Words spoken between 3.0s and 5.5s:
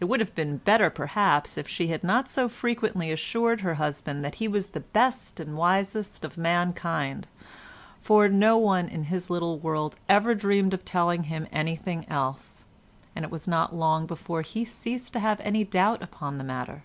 assured her husband that he was the best